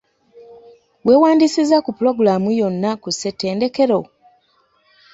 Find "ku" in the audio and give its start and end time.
1.85-1.91, 3.01-3.09